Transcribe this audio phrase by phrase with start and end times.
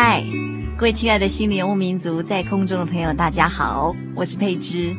[0.00, 0.22] 嗨
[0.76, 4.94] 各位亲爱的心灵游牧民族，在空中的朋友，大家好，我是佩芝，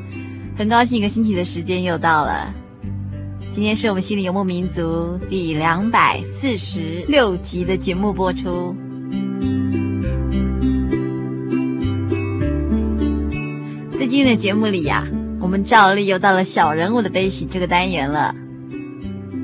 [0.57, 2.53] 很高兴一个星期的时间又到了。
[3.49, 8.75] 今天是我们心灵游牧民族第两百四十六集的节目播出。
[13.97, 15.07] 在今天的节目里呀、
[15.39, 18.35] 我们照例又到了小人物的悲喜这个单元了。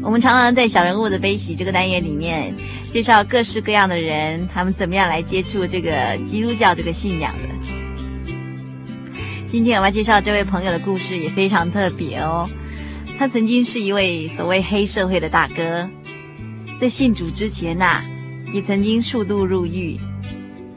[0.05, 2.55] 我们常常在小人物的悲喜这个单元里面。
[2.93, 7.43] 介绍各式各样的人，他们怎么样来接触这个基督教这个信仰的。
[9.49, 12.47] 今天我要介绍这位朋友的故事也非常特别哦。
[13.17, 15.89] 他曾经是一位所谓黑社会的大哥，
[16.79, 18.03] 在信主之前呐、
[18.53, 19.99] 也曾经数度入狱，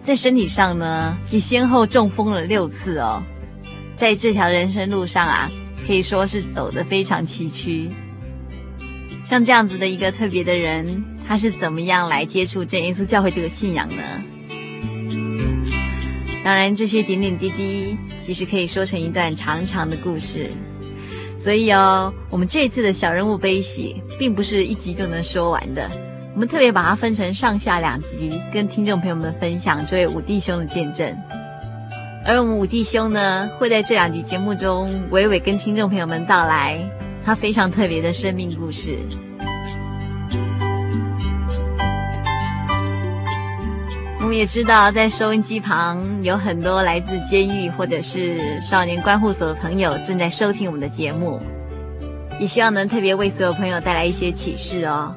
[0.03, 3.23] 在身体上呢也先后中风了六次哦。
[3.95, 5.51] 在这条人生路上啊，
[5.87, 7.91] 可以说是走得非常崎岖。
[9.29, 11.05] 像这样子的一个特别的人。
[11.29, 14.03] 他是怎么样来接触真耶稣教会这个信仰呢？
[16.43, 20.47] 当然，这些点点滴滴其实可以说成一段长长的故事。
[21.37, 25.87] 所以哦，我们这次的小人物悲喜，并不是一集就能说完的。
[26.33, 31.15] 我们特别把它分成上下两集，跟听众朋友们分享这位五弟兄的见证。
[32.25, 36.79] 而我们五弟兄呢，会在这两集节目中娓娓跟听众朋友们道来
[37.29, 38.99] 他非常特别的生命故事。
[44.19, 51.39] 我们也知道，在收音机旁有很多来自监狱或者是少年观护所的朋友正在收听我们的节目，
[52.41, 55.15] 也希望能特别为所有朋友带来一些启示哦。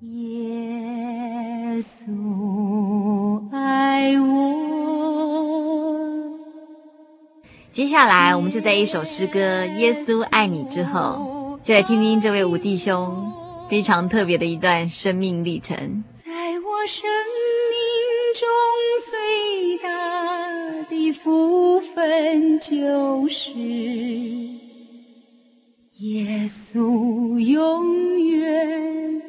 [0.00, 4.51] 耶稣爱我。
[7.72, 9.40] 接下来，我们就在一首诗歌
[9.76, 13.32] 《耶稣爱你》之后，就来听听这位五弟兄
[13.70, 16.04] 非常特别的一段生命历程。
[16.12, 17.08] 在我生
[17.70, 17.80] 命
[18.36, 18.46] 中
[19.08, 19.88] 最大
[20.90, 23.50] 的福分，就是
[26.00, 29.22] 耶稣永远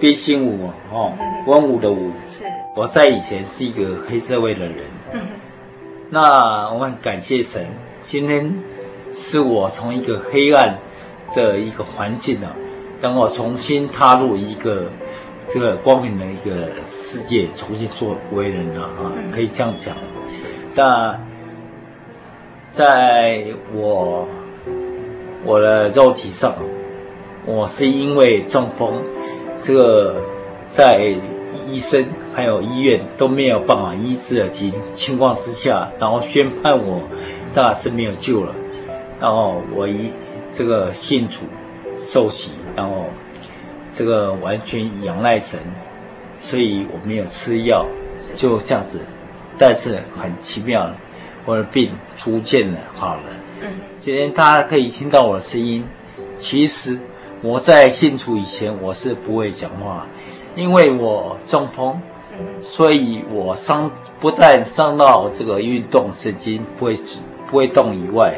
[0.00, 1.12] 必姓武哦，
[1.46, 2.10] 文武的武。
[2.26, 2.44] 是，
[2.74, 4.74] 我在以前是一个黑社会的人。
[6.10, 7.66] 那我很感谢神，
[8.02, 8.54] 今天
[9.12, 10.76] 是我从一个黑暗
[11.34, 12.52] 的一个环境啊，
[13.00, 14.84] 等我重新踏入一个
[15.48, 19.96] 这个光明的一个世界，重新做为人了啊，可以这样讲。
[20.28, 20.44] 是，
[20.74, 21.20] 但
[22.70, 24.28] 在我
[25.44, 26.54] 我的肉体上，
[27.46, 29.02] 我是因为中风。
[29.66, 30.14] 这个
[30.68, 31.12] 在
[31.68, 37.02] 医生还有医院都没有办法医治的情情况之下，然后宣判我
[37.52, 38.54] 大概是没有救了，
[39.20, 40.12] 然后我一
[40.52, 41.40] 这个信主
[41.98, 43.06] 受洗，然后
[43.92, 45.58] 这个完全仰赖神，
[46.38, 47.84] 所以我没有吃药，
[48.36, 49.00] 就这样子，
[49.58, 50.88] 但是很奇妙，
[51.44, 53.22] 我的病逐渐的好了。
[53.62, 53.68] 嗯，
[53.98, 55.82] 今天大家可以听到我的声音，
[56.38, 56.96] 其实。
[57.46, 60.04] 我在信主以前，我是不会讲话，
[60.56, 61.96] 因为我中风，
[62.60, 63.88] 所以我伤
[64.18, 66.96] 不但伤到这个运动神经不会
[67.48, 68.34] 不会动以外，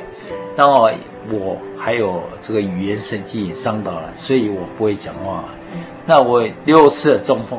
[0.55, 0.91] 然后
[1.31, 5.43] 我还有这个语言神经也伤到了，所以我不会讲话。
[6.05, 7.59] 那我六次的中风，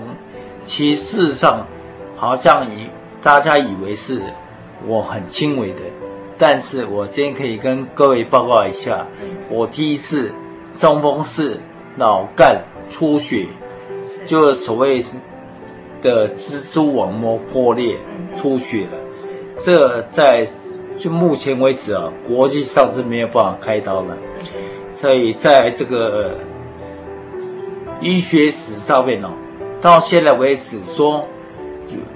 [0.66, 1.66] 其实事实上
[2.16, 2.86] 好像以
[3.24, 4.22] 大家以为是
[4.86, 5.80] 我很轻微的，
[6.38, 9.08] 但是我今天可以跟各位报告一下，
[9.50, 10.32] 我第一次。
[10.80, 11.60] 中风是
[11.98, 12.58] 脑干
[12.90, 13.48] 出血，
[14.26, 15.06] 就是所谓
[16.02, 17.98] 的蜘蛛网膜破裂
[18.34, 18.98] 出血了。
[19.60, 20.48] 这在
[20.98, 24.18] 就目前为止啊，国际上是没有办法开刀的。
[24.94, 26.32] 所以在这个
[28.00, 29.32] 医学史上面哦，
[29.82, 31.26] 到现在为止说，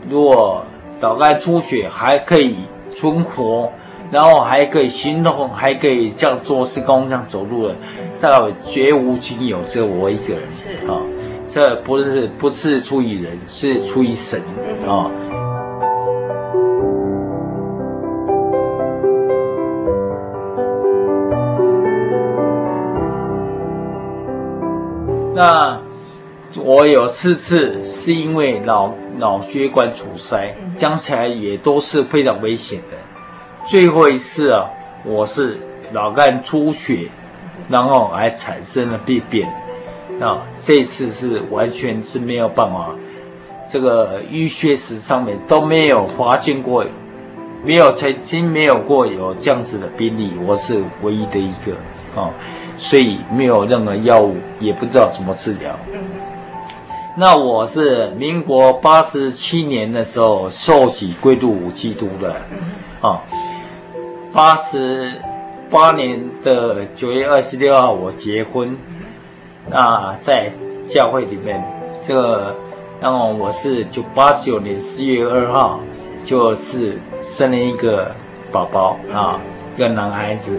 [0.10, 0.64] 如果
[1.02, 2.56] 脑干出血还可以
[2.94, 3.70] 存活。
[4.12, 7.76] 然后还可以行动，还可以这样做事工，这样走路的，
[8.24, 10.50] 大概绝无仅有，只有我一个人。
[10.50, 10.96] 是啊，
[11.46, 14.42] 这不是不是出于人，是出于神
[14.88, 15.12] 啊。
[25.36, 25.82] 那
[26.64, 32.96] 我有四次是因为脑脑血管阻塞，讲起来也都是非常危险的。
[33.66, 34.70] 最后一次啊，
[35.04, 35.58] 我是
[35.92, 37.10] 脑干出血，
[37.70, 39.48] 然后还产生了病变，
[40.20, 42.90] 啊，这次是完全是没有办法，
[43.68, 46.86] 这个医学史上面都没有发现过，
[47.64, 52.30] 没有曾经没有过有这样子的病例，我是唯一的一个啊，
[52.78, 55.76] 所以没有任何药物，也不知道怎么治疗。
[57.16, 62.36] 那我是民国八十七年的时候受洗归入基督的，
[63.02, 63.22] 啊。
[64.34, 65.12] 八十
[65.74, 68.78] 八年的九月二十六号，我结婚。
[69.68, 70.52] 那在
[70.88, 71.66] 教会里面，
[72.00, 72.56] 这个，
[73.02, 75.80] 那么我是九八九年四月二号，
[76.24, 78.12] 就是生了一个
[78.52, 79.42] 宝宝啊，
[79.76, 80.56] 一个男孩子。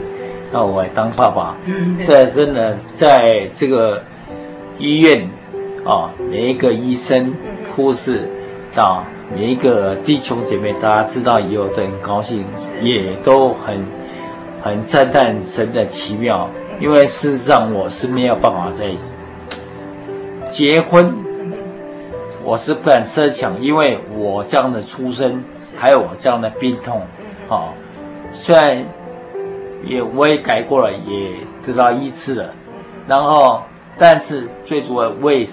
[0.51, 1.57] 那我来当爸爸。
[2.03, 4.03] 这真的在这个
[4.81, 5.31] 医院
[5.85, 7.33] 啊，每一个医生、
[7.71, 8.29] 护士
[8.75, 9.05] 到。
[9.35, 12.45] 每一个弟兄姐妹，大家知道以后都很高兴，
[12.83, 13.83] 也都很
[14.65, 16.49] 很赞叹神的奇妙。
[16.81, 18.91] 因为事实上我是没有办法在
[20.51, 21.15] 结婚，
[22.43, 25.45] 我是不敢设想，因为我这样的出身，
[25.77, 27.01] 还有我这样的病痛，
[27.49, 27.69] 啊，
[28.33, 28.85] 虽然
[29.85, 31.31] 也我也改过了，也
[31.65, 32.51] 得到医治了。
[33.07, 33.63] 然后，
[33.97, 35.47] 但是最主要为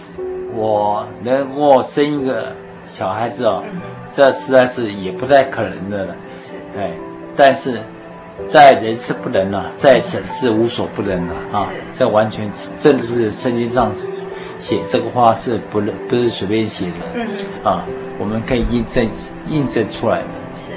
[0.55, 2.51] 我能够生一个
[2.87, 3.61] 小孩子哦，
[4.09, 6.15] 这实在是也不太可能的了。
[6.79, 6.89] 哎，
[7.35, 7.79] 但是
[8.47, 11.69] 在人是不能了，在神是无所不能了啊！
[11.91, 13.91] 这完全真的是圣经上
[14.59, 17.85] 写这个话是不能不是随便写的啊，
[18.19, 19.07] 我们可以印证
[19.49, 20.27] 印证出来的。
[20.57, 20.71] 是。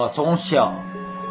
[0.00, 0.72] 我从小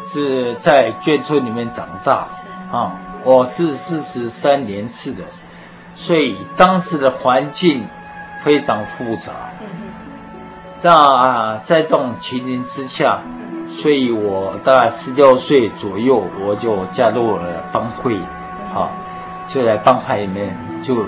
[0.06, 2.28] 是在眷村里面长大
[2.70, 2.92] 啊，
[3.24, 5.24] 我是四十三年次的，
[5.96, 7.84] 所以当时的环境
[8.44, 9.32] 非常复杂。
[10.82, 13.18] 那在这种情形之下，
[13.68, 18.14] 所以我大概十六岁左右，我就加入了帮会，
[18.72, 18.86] 啊，
[19.48, 21.06] 就在帮派里面就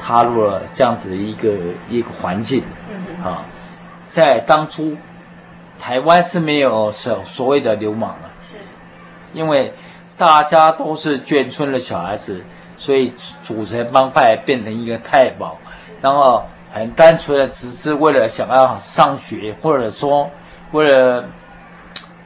[0.00, 1.50] 踏入了这样子的一个
[1.90, 2.62] 一个环境，
[3.24, 3.42] 啊，
[4.06, 4.96] 在当初。
[5.88, 8.56] 台湾是没有所所谓的流氓了，是，
[9.32, 9.72] 因为
[10.18, 12.44] 大家都是眷村的小孩子，
[12.76, 15.56] 所以组成帮派变成一个太保，
[16.02, 20.28] 然后很单纯的只是为了想要上学，或者说
[20.72, 21.24] 为了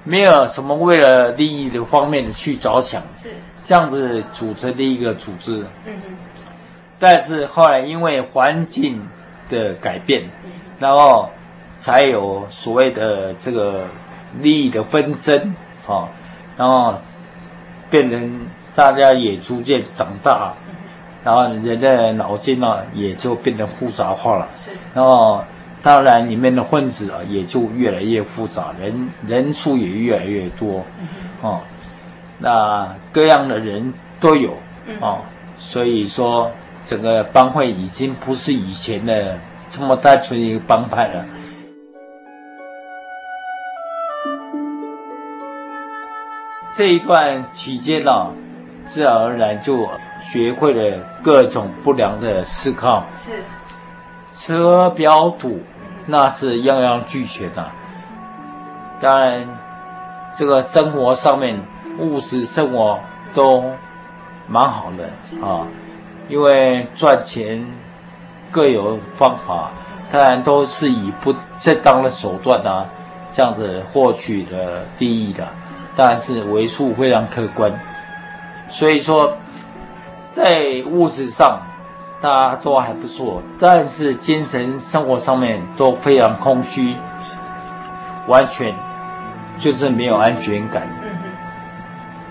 [0.03, 3.31] 没有什么为了利益的方面的去着想，是
[3.65, 5.61] 这样子组成的一个组织。
[5.85, 6.17] 嗯嗯。
[6.99, 9.09] 但是后来因为环境
[9.49, 10.25] 的改变，
[10.81, 11.31] 然后。
[11.83, 13.85] 才有所谓的这个
[14.41, 15.37] 利益的纷争
[15.89, 16.09] 啊，
[16.57, 16.95] 然后
[17.91, 20.55] 变成大家也逐渐长大，
[21.25, 24.49] 然后人的脑筋呢也就变得复杂化了。
[24.55, 25.43] 是，然后
[25.83, 30.85] 当然里面的分子啊也就越来越复杂，人人数也越来越多，
[31.41, 31.61] 哦，
[32.39, 34.57] 那各样的人都有
[35.01, 35.19] 哦，
[35.59, 36.49] 所以说
[36.85, 39.37] 整个帮会已经不是以前的
[39.69, 41.25] 这么单纯一个帮派了。
[46.75, 48.31] 这一段期间呢、啊，
[48.87, 49.87] 自然而然就
[50.21, 53.45] 学会了各种不良的思考，是，
[54.35, 55.61] 车标赌，
[56.07, 57.71] 那是样样俱全的、啊。
[59.03, 59.47] 当然，
[60.35, 61.61] 这个生活上面
[61.99, 62.99] 物质生活
[63.35, 63.65] 都
[64.47, 65.67] 蛮好的啊，
[66.29, 67.67] 因为赚钱
[68.51, 69.71] 各有方法，
[70.11, 72.87] 当然都是以不正当的手段啊，
[73.31, 75.47] 这样子获取的利益的。
[75.95, 77.71] 当然是为数非常可观，
[78.71, 79.37] 所以说，
[80.31, 81.61] 在物质上
[82.23, 86.95] 大家都还不错，但是精神生活上面都非常空虚，
[88.27, 88.75] 完全
[89.59, 90.89] 就是没有安全感，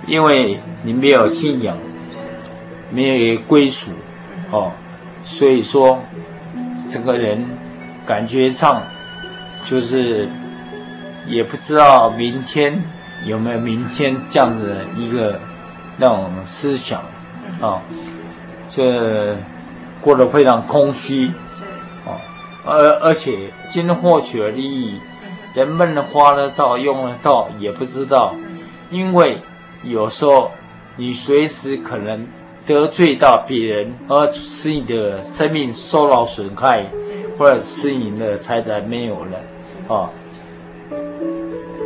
[0.08, 1.78] 因为你没有信仰，
[2.90, 3.92] 没有归属，
[4.50, 4.72] 哦，
[5.24, 6.00] 所以说
[6.90, 7.46] 整个人
[8.08, 8.82] 感觉上
[9.64, 10.28] 就是
[11.28, 12.82] 也不知道明天。
[13.26, 15.40] 有没有明天这样子的一个
[15.98, 17.02] 那种思想？
[17.62, 17.82] 啊？
[18.70, 19.36] 这
[20.00, 21.64] 过得非常空虚，是。
[22.06, 22.18] 啊，
[22.66, 25.00] 而而且今天获取了利益，
[25.54, 28.34] 人们能花得到、用得到也不知道，
[28.90, 29.38] 因为
[29.84, 30.52] 有时候
[30.96, 32.26] 你随时可能
[32.66, 36.86] 得罪到别人，而使你的生命受到损害，
[37.38, 40.10] 或者使你的财产没有了，啊，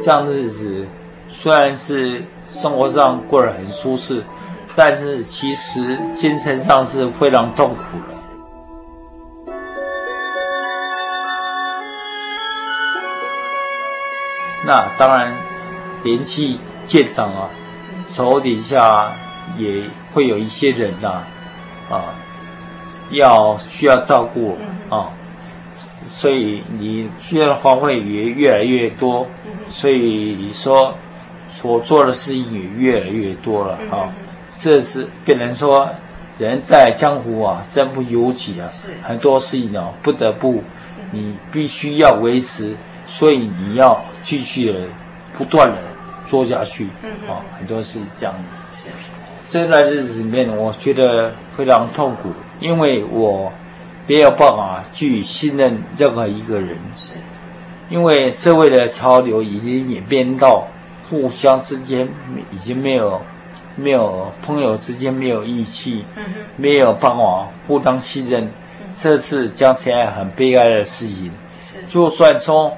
[0.04, 0.86] 这样的日子
[1.29, 4.24] 虽然是生活上过得很舒适，
[4.75, 8.20] 但是其实精神上是非常痛苦的。
[14.65, 15.32] 那当然，
[16.03, 17.50] 年纪渐长啊，
[18.08, 19.13] 手底下
[19.60, 21.24] 也会有一些人呐，
[21.89, 22.15] 啊，
[23.12, 24.58] 要需要照顾
[24.89, 25.12] 啊，
[25.75, 29.27] 所以你需要的花费也越来越多，
[29.70, 30.96] 所以说
[31.56, 34.14] 所做的事情也越来越多了啊。
[34.56, 35.90] 这是变成说，
[36.38, 38.70] 人在江湖啊，身不由己啊，
[39.02, 40.62] 很多事情啊，不得不，
[41.12, 42.76] 你必须要维持。
[43.08, 44.80] 所以你要继续的
[45.38, 45.78] 不断的
[46.26, 46.88] 做下去，
[47.28, 48.90] 啊，很多是这样的。
[49.48, 53.54] 这段日子里面，我觉得非常痛苦，因为我
[54.08, 56.76] 没有办法去信任任何一个人。
[57.92, 60.68] 因为社会的潮流已经演变到
[61.10, 62.08] 互相之间
[62.52, 63.22] 已经没有
[63.76, 66.06] 没有朋友之间没有义气，
[66.56, 68.50] 没有办法互相信任，
[68.94, 71.32] 这是讲起来很悲哀的事情。
[71.62, 72.72] 是，就算从。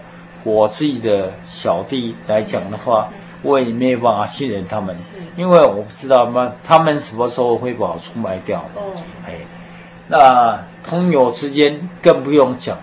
[0.44, 3.10] 我自己的小弟来讲的话，
[3.42, 4.96] 我也没有办法信任他们，
[5.36, 8.60] 因为我不知道他们他们什么时候会把我出卖掉。
[8.76, 8.94] 哦
[9.28, 9.34] 哎，
[10.08, 12.78] 那朋友之间更不用讲，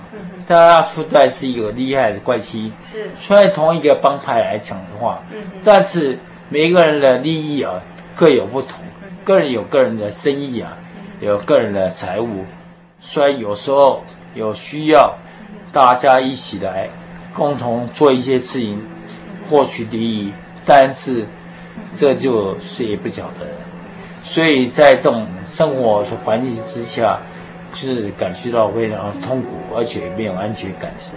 [0.46, 2.72] 大家出来是一个厉害的关系。
[2.84, 5.22] 是，虽然同一个帮派来讲的话，
[5.64, 7.80] 但是每一个人的利益啊
[8.14, 8.78] 各有不同，
[9.24, 10.76] 个人有个人的生意啊，
[11.20, 12.44] 有个人的财务，
[13.00, 14.04] 虽然有时候
[14.34, 15.14] 有需要，
[15.72, 16.88] 大家一起来。
[17.36, 18.80] 共同做一些事情，
[19.50, 20.32] 获取利益，
[20.64, 21.26] 但是
[21.92, 23.44] 这就谁也不晓得。
[24.22, 27.18] 所以在这种生活的环境之下，
[27.74, 30.90] 就是感觉到非常痛苦，而且没有安全感。
[30.98, 31.16] 时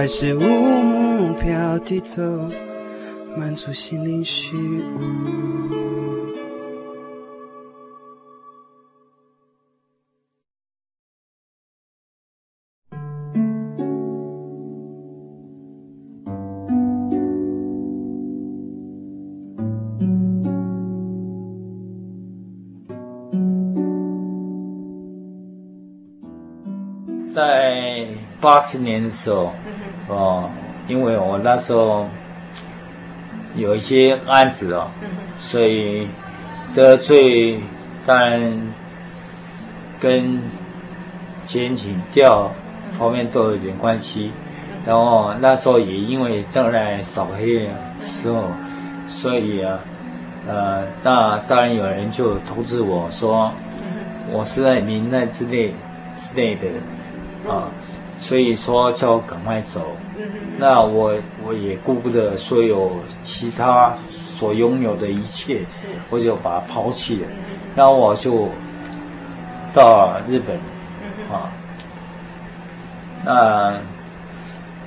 [0.00, 2.22] 还是无目标地走，
[3.36, 4.98] 满足心灵虚无。
[27.28, 28.06] 在
[28.40, 29.52] 八十年的时候，
[30.10, 30.50] 哦，
[30.88, 32.06] 因为我那时候
[33.56, 34.88] 有一些案子哦，
[35.38, 36.08] 所以
[36.74, 37.60] 得罪，
[38.06, 38.72] 当然
[39.98, 40.40] 跟
[41.46, 42.50] 检警调
[42.98, 44.32] 方面都有点关系。
[44.86, 47.70] 然后那时候也因为正在扫黑的
[48.00, 48.44] 时候，
[49.08, 49.78] 所以啊，
[50.48, 53.52] 呃，那当然有人就通知我说，
[54.32, 55.74] 我是在名单之内
[56.16, 56.62] 之内的。
[57.50, 57.68] 啊，
[58.20, 59.96] 所以说叫我赶快走。
[60.58, 63.92] 那我我也顾不得所有其他
[64.30, 65.62] 所拥有的一切，
[66.10, 67.26] 我就把它抛弃了。
[67.74, 68.48] 然后我就
[69.72, 70.56] 到日本，
[71.32, 71.50] 啊，
[73.24, 73.74] 那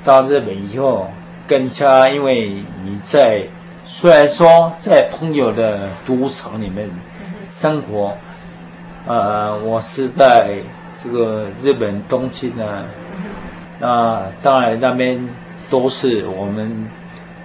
[0.06, 1.08] 到日本以后，
[1.48, 3.42] 更加因为你在
[3.86, 6.88] 虽然说在朋友的赌场里面
[7.50, 8.16] 生活，
[9.08, 10.60] 呃，我是在。
[10.96, 12.86] 这个日本东京呢，
[13.84, 15.28] 那当然那边
[15.70, 16.88] 都是我们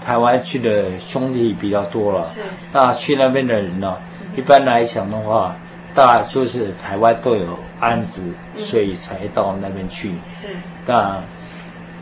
[0.07, 2.23] 台湾去的兄弟比较多了。
[2.23, 2.43] 是。
[2.73, 3.97] 那去那边的人呢，
[4.37, 5.57] 一般来讲的话，
[5.97, 8.23] 大就是台湾都有案子，
[8.59, 10.13] 所以才到那边去。
[10.33, 10.47] 是。
[10.87, 11.21] 那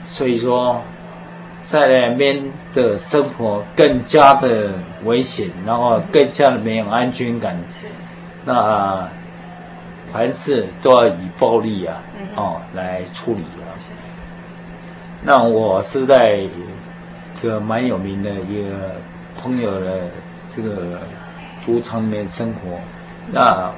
[0.04, 0.82] 所以说，
[1.64, 2.38] 在那边
[2.74, 4.72] 的生活更加的
[5.04, 7.56] 危险，然后更加的没有安全感。
[7.70, 7.86] 是。
[8.44, 9.08] 那。
[10.12, 12.00] 凡事都要以暴力啊，
[12.36, 13.65] 哦来处理啊。
[15.26, 15.32] 是。
[15.32, 16.48] 那我是在一
[17.42, 18.94] 个蛮有名的一个
[19.42, 20.02] 朋友的
[20.48, 21.00] 这个
[21.64, 22.78] 赌场里面生活，
[23.32, 23.72] 那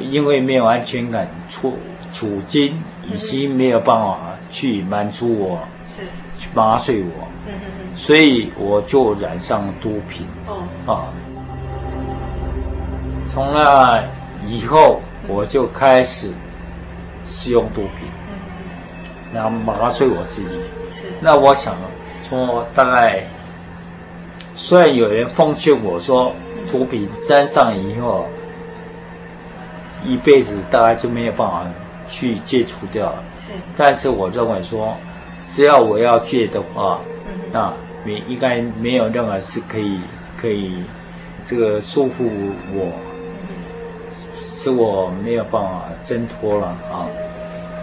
[0.00, 1.76] 因为没有安全感，处
[2.12, 6.00] 处境已经没有办法去满足我，是
[6.38, 10.26] 去麻醉我，嗯嗯嗯，所以我就染上毒品。
[10.46, 10.66] 哦。
[10.86, 11.04] 啊。
[13.28, 14.02] 从那
[14.46, 15.00] 以后。
[15.26, 16.30] 我就开始
[17.24, 18.03] 使用毒品，
[19.34, 20.48] 然后麻醉我自己。
[20.94, 21.02] 是。
[21.20, 21.76] 那我想
[22.28, 23.26] 说，大概
[24.54, 26.32] 虽然有人奉劝我说，
[26.70, 28.26] 毒品沾上以后，
[30.04, 31.66] 一辈子大概就没有办法
[32.08, 33.22] 去戒除掉了。
[33.36, 33.50] 是。
[33.76, 34.96] 但是我认为说，
[35.44, 37.00] 只要我要戒的话，
[37.52, 37.72] 那
[38.04, 40.00] 没应该没有任何事可以
[40.40, 40.82] 可以
[41.44, 42.30] 这个束缚
[42.72, 42.92] 我。
[44.50, 47.06] 是我没有办法挣脱了啊！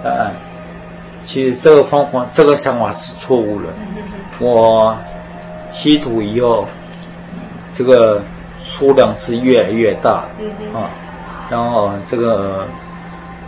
[0.03, 0.31] 嗯，
[1.23, 3.67] 其实这个方法、这个想法是错误的。
[4.39, 4.95] 我
[5.71, 6.65] 吸毒以后，
[7.73, 8.21] 这个
[8.59, 10.25] 数量是越来越大。
[10.73, 10.89] 啊，
[11.49, 12.65] 然后这个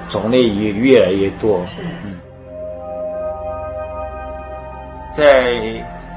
[0.09, 1.63] 种类也越来越多。
[1.65, 2.19] 是，嗯，
[5.12, 5.55] 在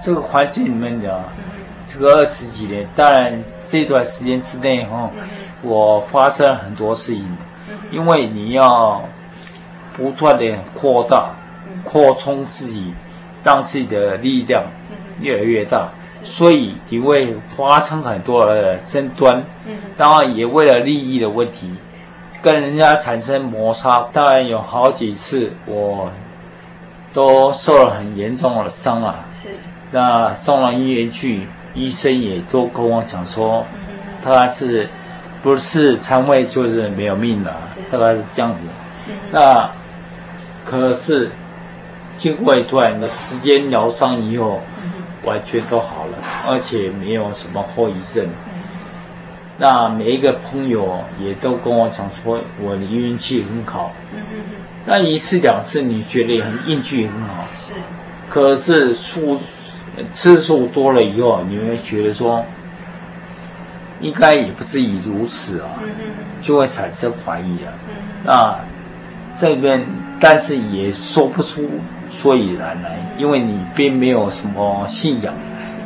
[0.05, 1.25] 这个环境里面的
[1.87, 5.11] 这个二十几年，当然这段时间之内哈。
[5.63, 7.27] 我发生了很多事情，
[7.91, 9.03] 因为你要
[9.97, 11.31] 不断的扩大、
[11.87, 12.93] 扩充自己，
[13.43, 14.65] 让自己的力量
[15.21, 15.89] 越来越大，
[16.25, 19.43] 所以你会发生很多的争端，
[19.97, 21.71] 当然也为了利益的问题，
[22.43, 24.07] 跟人家产生摩擦。
[24.13, 26.11] 当然有好几次我
[27.15, 29.49] 都受了很严重的伤啊，是，
[29.93, 33.65] 那送了医院去，医生也都跟我讲说，
[34.23, 34.89] 他是。
[35.43, 38.59] 不是肠胃就是没有命了，大概是这样子。
[39.31, 39.71] 那
[40.65, 41.31] 可是
[42.17, 44.61] 经过一段的时间疗伤以后，
[45.25, 48.27] 完全都好了，而且没有什么后遗症。
[49.59, 53.93] 那每一个朋友也都跟我讲说，我的运气很好。
[54.85, 57.73] 那一次两次你觉得很运气很好，是。
[58.29, 59.41] 可是数
[60.13, 62.45] 次数多了以后，你会觉得说。
[63.99, 65.71] 应该也不至于如此啊，
[66.43, 67.73] 就会产生怀疑啊。
[68.23, 68.55] 那
[69.35, 69.83] 这边，
[70.21, 71.81] 但是也说不出
[72.17, 75.35] 所以然来，因为你并没有什么信仰，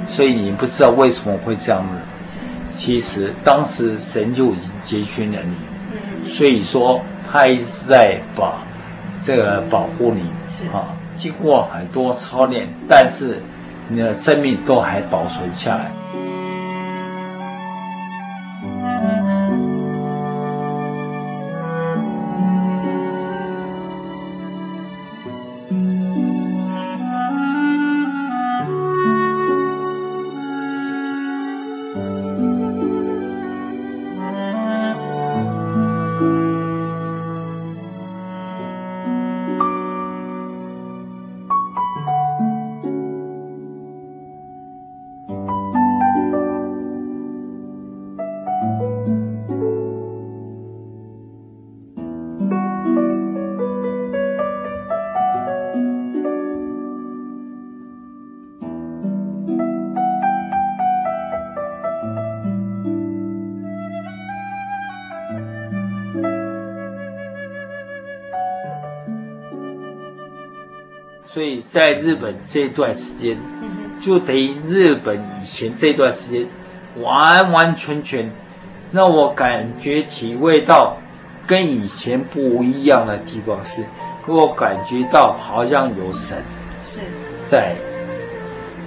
[0.08, 2.38] 所以你不知道为什么会这样子。
[2.78, 8.62] 其实当时神就已经结群了你，所以说他一直在把
[9.20, 10.22] 这个保护你
[10.72, 10.96] 啊。
[11.16, 13.42] 经过很多操练，但是
[13.88, 15.90] 你的生命都还保存下来。
[71.72, 73.38] 在日本这段时间，
[74.00, 76.44] 就等于日本以前这段时间，
[77.00, 78.28] 完完全全
[78.90, 80.96] 让我感觉体会到
[81.46, 83.84] 跟以前不一样的地方是，
[84.26, 86.38] 我感觉到好像有神
[86.82, 86.98] 是。
[87.46, 87.76] 在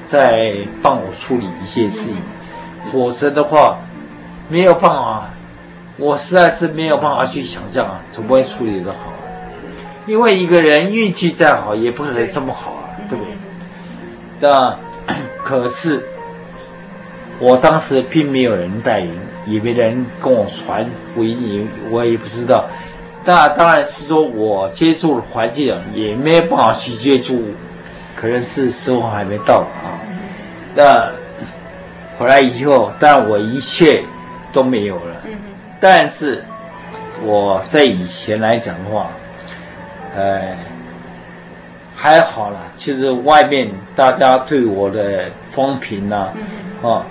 [0.03, 2.17] 在帮我处理一些事情，
[2.91, 3.77] 否则的话
[4.49, 5.29] 没有办法，
[5.95, 9.13] 我实在是没有办法去想象啊，怎么会处理的好。
[10.05, 12.72] 因为一个人运气再好，也不可能这么好？
[14.43, 14.77] 那
[15.41, 16.03] 可是，
[17.39, 22.65] 我当时并没有人带领，也没人跟我传福音，我也不知道。
[23.23, 27.41] 那当然是说我接触了环境也没有办法去接触，
[28.17, 29.95] 可能是时候还没到啊。
[30.75, 31.09] 那
[32.17, 34.03] 回来以后，当然我一切
[34.51, 35.15] 都没有了。
[35.79, 36.43] 但是
[37.23, 39.09] 我在以前来讲的话。
[40.15, 40.55] 呃，
[42.03, 46.33] 还好啦，其实外面大家对我的风评呐、啊，
[46.81, 47.03] 哦，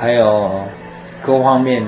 [0.00, 0.64] 还有
[1.20, 1.84] 各方面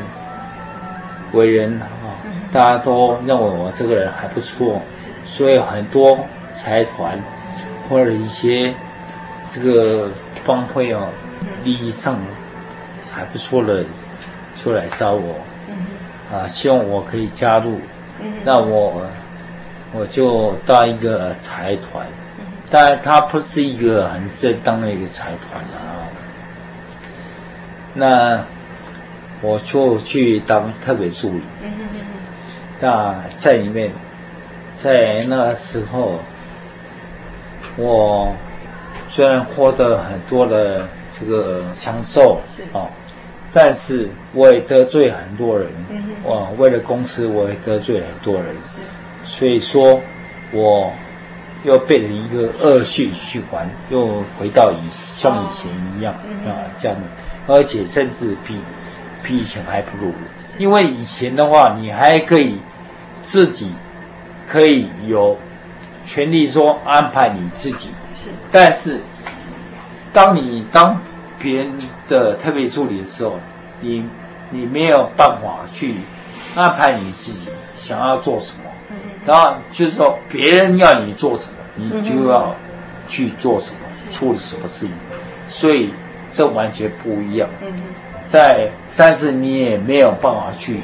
[1.32, 2.20] 为人啊，
[2.52, 4.78] 大家都认为我这个人还不错，
[5.26, 6.18] 所以很多
[6.54, 7.18] 财团
[7.88, 8.74] 或者一些
[9.48, 10.10] 这个
[10.44, 11.08] 帮会哦，
[11.64, 12.18] 利益上
[13.10, 13.82] 还不错的，
[14.54, 15.34] 出来找我，
[16.30, 17.80] 啊，希望我可以加入，
[18.44, 19.02] 那我。
[19.92, 22.06] 我就到一个财团，
[22.70, 26.06] 但他不是一个很正当的一个财团啊。
[27.92, 28.44] 那
[29.42, 31.42] 我就去当特别助理。
[32.80, 33.90] 那在里面，
[34.74, 36.20] 在那个时候，
[37.76, 38.32] 我
[39.08, 42.40] 虽然获得很多的这个享受
[42.72, 42.86] 啊，
[43.52, 45.68] 但是我也得罪很多人。
[46.22, 48.54] 我，为了公司，我也得罪很多人。
[49.24, 50.00] 所以说，
[50.52, 50.92] 我
[51.64, 54.76] 又变成一个恶性循环，又回到以
[55.14, 56.14] 像以前一样
[56.46, 58.56] 啊这样的，而且甚至比
[59.22, 60.12] 比以前还不如。
[60.58, 62.58] 因为以前的话，你还可以
[63.22, 63.70] 自己
[64.48, 65.36] 可以有
[66.04, 68.28] 权利说安排你自己，是。
[68.50, 69.00] 但是
[70.12, 70.98] 当你当
[71.38, 71.72] 别人
[72.08, 73.38] 的特别助理的时候，
[73.80, 74.04] 你
[74.50, 75.96] 你没有办法去
[76.54, 78.69] 安排你自己想要做什么。
[79.26, 82.54] 然后就是说，别人要你做什么，你就要
[83.06, 83.76] 去做什么，
[84.10, 84.92] 处理什么事情，
[85.46, 85.92] 所以
[86.32, 87.48] 这完全不一样。
[88.26, 90.80] 在，但是你也没有办法去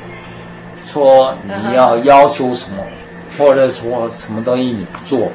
[0.86, 2.84] 说你要要求什么，
[3.38, 5.30] 或者说什么东西你不做，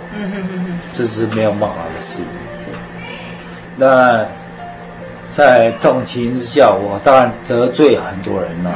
[0.93, 2.17] 这是没有办法的事
[2.53, 2.67] 情。
[3.77, 4.23] 那
[5.33, 8.71] 在这种情况之下，我当然得罪很多人了。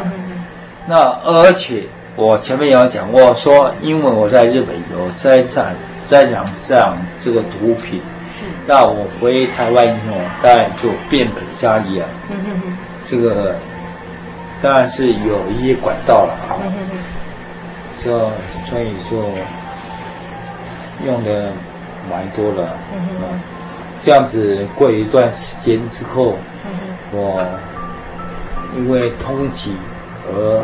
[0.88, 1.84] 那而且。
[2.18, 5.66] 我前面有讲过，说因为我在日本有在讲
[6.06, 8.00] 在讲这样这个毒品，
[8.32, 12.08] 是那我回台湾以后，当然就变本加厉啊。
[13.06, 13.58] 这个
[14.62, 16.56] 当然是有一些管道了啊。
[16.64, 16.98] 嗯哼哼，
[17.98, 18.10] 这
[18.70, 19.18] 所以就
[21.06, 21.52] 用的
[22.10, 22.78] 蛮多了。
[24.02, 26.72] 这样子过一段时间之后，嗯，
[27.12, 27.46] 我
[28.78, 29.72] 因为通缉
[30.32, 30.64] 而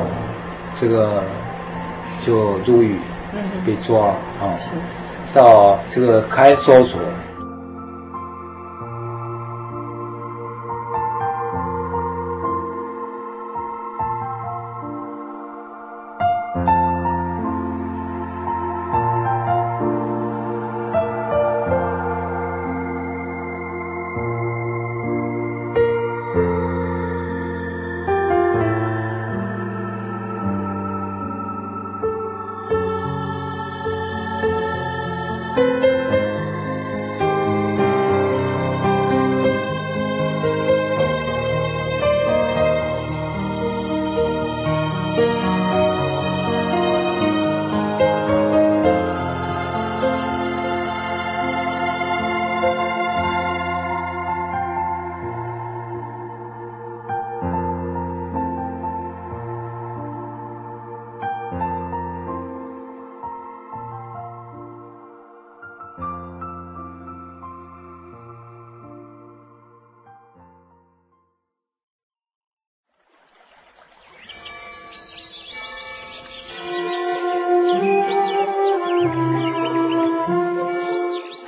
[0.80, 1.22] 这个。
[2.26, 2.96] 就入狱，
[3.66, 4.08] 被抓
[4.40, 4.58] 啊，
[5.34, 7.00] 到这个看守所。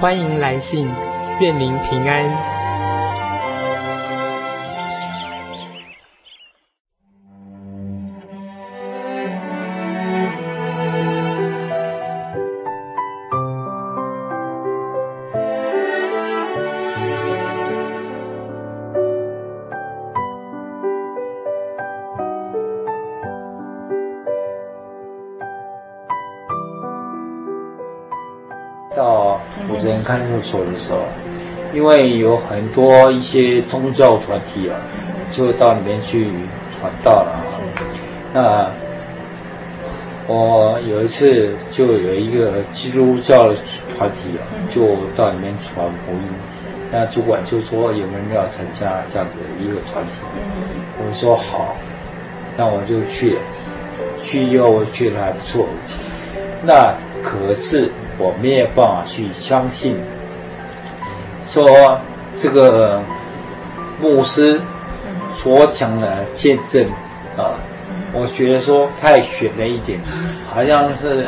[0.00, 0.88] 欢迎来信，
[1.40, 2.53] 愿您平安。
[30.44, 30.98] 所的时候，
[31.72, 34.76] 因为有很多一些宗教团体啊，
[35.32, 36.26] 就到里面去
[36.70, 37.42] 传道了。
[37.46, 37.62] 是。
[38.32, 38.70] 那
[40.26, 43.54] 我有一次就有一个基督教的
[43.96, 44.80] 团体啊，就
[45.16, 46.28] 到里面传福音。
[46.92, 50.12] 那主管就说有没有人要参加这样子的一个团体？
[50.98, 51.74] 我说好，
[52.56, 53.40] 那我就去了。
[54.22, 55.66] 去以后我觉得还不错。
[56.62, 57.90] 那可是。
[58.16, 59.96] 我没有办法去相信，
[61.46, 61.98] 说
[62.36, 63.00] 这个
[64.00, 64.60] 牧师
[65.34, 66.84] 所讲的见证
[67.36, 67.54] 啊，
[68.12, 70.00] 我觉得说太玄了一点，
[70.52, 71.26] 好像是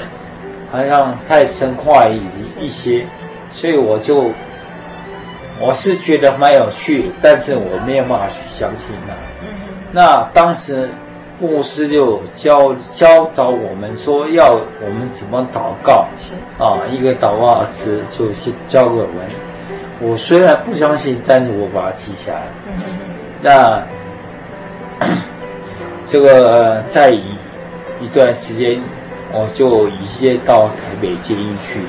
[0.70, 2.20] 好像太神话一
[2.61, 3.07] 一些，
[3.52, 4.31] 所以我就
[5.61, 9.14] 我是觉得蛮有趣，但是我没有办法去相信啊。
[9.92, 10.88] 那当时。
[11.38, 16.07] 牧师就教教导我们说要我们怎么祷告，
[16.59, 19.16] 啊，一个祷告词就去教给我们。
[20.00, 22.42] 我虽然不相信，但是我把它记下来。
[23.42, 23.82] 那
[26.06, 27.22] 这个在一
[28.00, 28.80] 一段时间，
[29.32, 31.80] 我就一些到台北监狱去。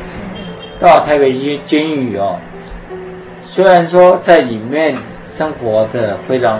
[0.79, 2.37] 到台北监监狱哦，
[3.43, 6.59] 虽然说在里面生活的非常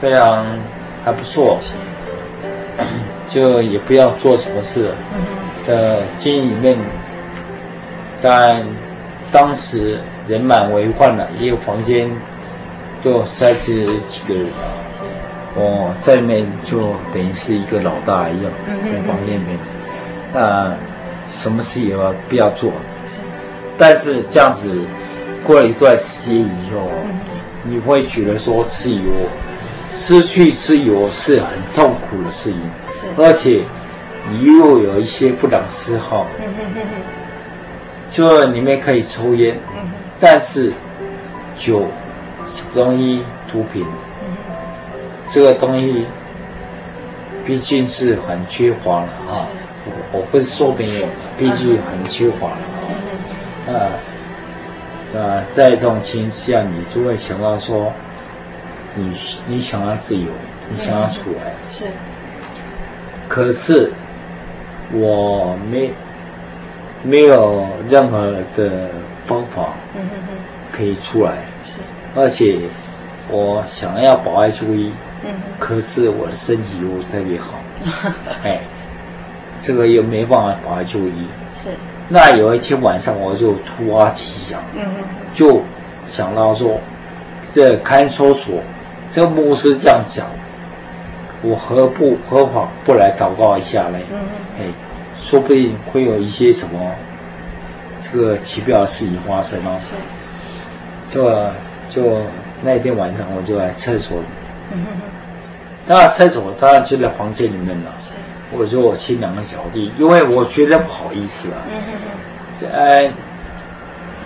[0.00, 0.44] 非常。
[1.02, 1.58] 还不错，
[3.26, 4.90] 就也不要做什么事。
[5.66, 6.76] 在监狱里面，
[8.20, 8.62] 但
[9.32, 9.98] 当时
[10.30, 12.08] 人满为患了，一个房间
[13.04, 14.46] 就三十几个人。
[14.46, 14.78] 啊。
[15.56, 18.52] 我在里面就等于是一个老大一样，
[18.84, 19.58] 在房间里面，
[20.32, 20.72] 那
[21.28, 21.96] 什么事也
[22.28, 22.72] 不要做。
[23.76, 24.70] 但是这样子
[25.42, 26.88] 过了一段时间以后，
[27.64, 29.02] 你会觉得说自由。
[29.92, 33.06] 失去自由是很痛苦的事情，是。
[33.18, 33.62] 而且
[34.30, 36.28] 你又有一些不良嗜好，
[38.08, 39.58] 就里面可以抽烟，
[40.20, 40.72] 但是
[41.56, 41.86] 酒、
[42.46, 43.84] 什么东西、毒品，
[45.30, 46.04] 这个东西
[47.46, 49.48] 毕竟是很缺乏了啊！
[49.86, 51.06] 我我不是说没有，
[51.38, 52.58] 毕竟很缺乏了
[53.66, 53.72] 啊！
[55.16, 57.92] 啊，啊，在这种情况下，你就会想到说。
[58.96, 59.16] 你
[59.46, 60.26] 你想要自由，
[60.68, 61.86] 你想要出来，嗯、是。
[63.28, 63.92] 可是
[64.90, 65.92] 我没
[67.04, 68.90] 没有任何的
[69.30, 69.74] 方法
[70.72, 71.76] 可以出来，是。
[72.16, 72.56] 而且
[73.28, 74.90] 我想要保爱注意，
[75.22, 77.54] 嗯，可是我的身体又特别好，
[78.42, 78.58] 哎，
[79.60, 81.68] 这个又没办法保爱就医，是。
[82.08, 84.82] 那有一天晚上，我就突发奇想，嗯，
[85.32, 85.62] 就
[86.08, 86.80] 想到说，
[87.54, 88.56] 这看守所。
[89.12, 90.26] 这个牧师这样讲，
[91.42, 93.98] 我何不何妨不来祷告一下呢？
[94.10, 94.26] 嗯嗯。
[94.58, 94.64] 哎，
[95.16, 96.92] 说不定会有一些什么
[98.00, 99.76] 这个奇妙的事情发生哦。
[99.78, 99.94] 是。
[101.08, 101.52] 这个
[101.88, 102.22] 就
[102.62, 104.24] 那天晚上我就在厕所里。
[105.86, 107.92] 当然厕所当然就在房间里面了。
[107.98, 108.14] 是。
[108.52, 111.58] 我说我亲两个小弟，因为我觉得不好意思啊。
[111.68, 111.92] 嗯嗯
[112.62, 112.70] 嗯。
[112.72, 113.12] 呃，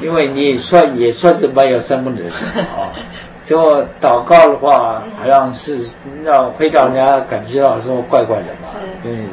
[0.00, 2.30] 因为你算也算是蛮有身份的人
[2.76, 2.92] 啊。
[3.44, 5.78] 结果祷告的话，好像是
[6.24, 8.64] 让会让人家感觉到说怪怪的嘛。
[8.64, 8.78] 是。
[9.04, 9.28] 嗯，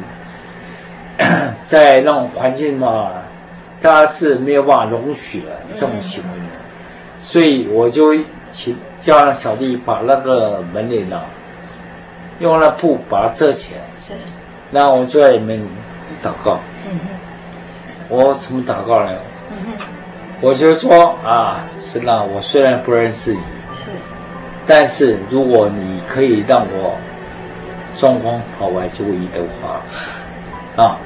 [1.64, 3.10] 在那种环境嘛，
[3.82, 6.46] 大家是没有办法容许的这种行为的，
[7.20, 8.14] 所以我就
[8.52, 11.20] 请叫小弟把那个门帘呢，
[12.38, 13.80] 用那布把它遮起来。
[13.96, 14.12] 是。
[14.70, 15.60] 然后我就在里面
[16.22, 16.60] 祷告。
[16.86, 17.08] 嗯哼。
[18.08, 19.10] 我怎么祷告呢？
[19.50, 19.84] 嗯哼。
[20.40, 23.40] 我就说啊，是那我虽然不认识你。
[23.72, 23.90] 是，
[24.66, 26.96] 但是如果你可以让我
[27.94, 29.80] 状况好来就医的话，
[30.82, 30.96] 啊，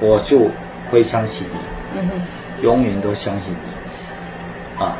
[0.00, 0.48] 我就
[0.90, 1.58] 会相信你，
[1.94, 4.82] 嗯哼，永远都相信你。
[4.82, 4.96] 啊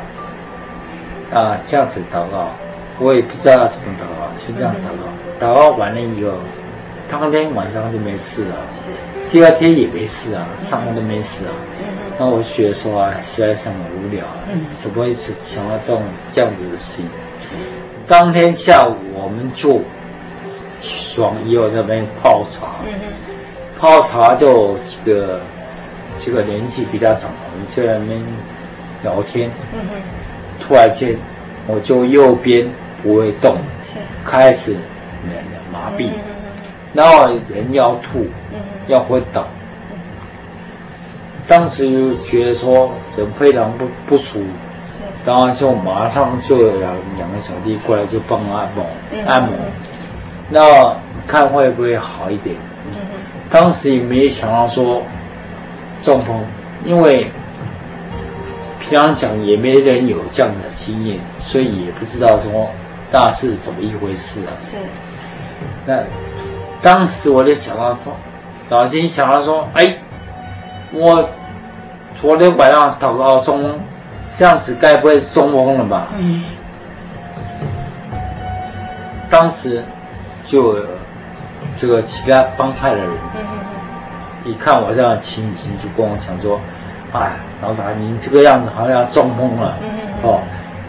[1.33, 2.49] 啊，这样子祷告，
[2.99, 5.47] 我也不知道要怎么祷告，就这样祷告。
[5.47, 6.31] 祷告完了以后，
[7.09, 8.55] 当天晚上就没事了，
[9.31, 11.51] 第二天也没事啊，上午都没事啊。
[12.19, 14.23] 那我觉得说啊，实在是很无聊，
[14.75, 17.01] 怎么会一直想到这种这样子的事
[17.39, 17.57] 情？
[18.07, 19.81] 当天下午我们就
[20.79, 22.75] 起床以后在那边泡茶，
[23.79, 25.39] 泡茶就几个
[26.23, 28.21] 这个年纪比较长，我们就在那边
[29.03, 29.49] 聊天。
[30.59, 31.17] 突然间，
[31.67, 32.65] 我就右边
[33.01, 33.57] 不会动，
[34.23, 34.75] 开始
[35.71, 36.07] 麻痹，
[36.93, 38.25] 然后人要吐，
[38.87, 39.45] 要昏倒。
[41.45, 44.45] 当时就觉得说人非常不不舒服，
[45.25, 48.85] 然后就马上就有两两个小弟过来就帮我按摩
[49.27, 49.51] 按摩，
[50.49, 50.95] 那
[51.27, 52.55] 看会不会好一点？
[53.49, 55.03] 当时也没想到说
[56.03, 56.39] 中风，
[56.83, 57.31] 因为
[58.79, 62.69] 平常讲也没人有这样的经验，所以也不知道说
[63.11, 64.53] 大是怎么一回事啊。
[64.61, 64.77] 是。
[65.87, 65.99] 那
[66.81, 68.13] 当时我就想到说，
[68.69, 69.95] 老心想到说，哎。
[70.95, 71.27] 我
[72.13, 73.79] 昨天晚上祷告中风，
[74.35, 76.07] 这样子该不会是中风了吧？
[76.19, 76.43] 嗯。
[79.27, 79.83] 当时
[80.45, 80.77] 就
[81.75, 83.09] 这个其他帮派的人，
[84.45, 86.59] 一看我这样的情形，就跟我讲说
[87.13, 89.77] ：“哎，老大，你这个样子好像要中风了。”
[90.23, 90.39] 哦，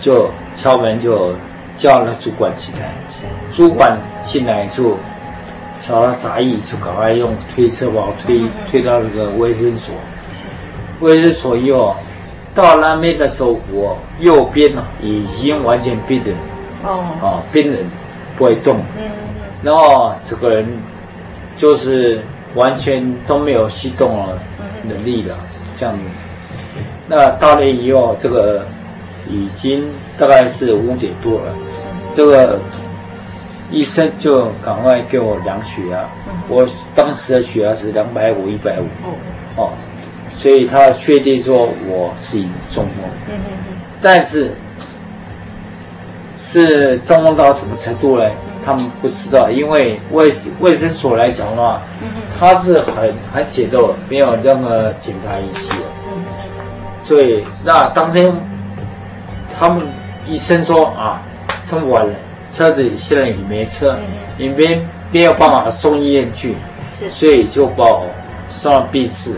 [0.00, 1.34] 就敲门就
[1.76, 2.90] 叫了主管进来。
[3.50, 4.96] 主管进来就。
[5.80, 9.94] 找了杂役，就赶快用推车把我推推到那个卫生所。
[11.00, 11.94] 卫生所以后，
[12.54, 16.34] 到那边的时候，我右边呢已经完全冰冷。
[16.84, 17.04] 哦。
[17.20, 17.78] 啊，冰冷，
[18.38, 18.76] 不会动。
[18.96, 19.10] 嗯。
[19.62, 20.66] 然后这个人
[21.56, 22.22] 就是
[22.54, 24.38] 完全都没有吸动了
[24.82, 25.36] 能力了，
[25.76, 26.00] 这样子。
[27.06, 28.64] 那到了以后，这个
[29.28, 29.84] 已经
[30.18, 31.54] 大概是五点多了，
[32.12, 32.58] 这个。
[33.70, 36.04] 医生就赶快给我量血压，
[36.48, 38.86] 我当时的血压是两百五、一百五，
[39.56, 39.72] 哦，
[40.32, 42.40] 所以他确定说我是
[42.70, 43.10] 中风，
[44.00, 44.52] 但是
[46.38, 48.30] 是中风到什么程度呢？
[48.64, 51.82] 他们不知道，因为卫卫生所来讲的话，
[52.38, 55.84] 他是很很简陋，没有任何检查仪器的，
[57.02, 58.32] 所以那当天
[59.58, 59.82] 他们
[60.26, 61.22] 医生说啊，
[61.66, 62.12] 这么晚了。
[62.52, 63.98] 车子现在也没车，
[64.38, 66.54] 也没没有办法送医院去，
[67.10, 68.06] 所以就把我
[68.48, 69.36] 送到病室。